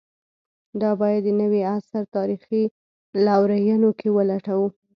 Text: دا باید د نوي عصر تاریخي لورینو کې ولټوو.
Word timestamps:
دا 0.81 0.91
باید 1.01 1.21
د 1.25 1.29
نوي 1.41 1.61
عصر 1.73 2.03
تاریخي 2.15 2.63
لورینو 3.25 3.89
کې 3.99 4.09
ولټوو. 4.17 4.67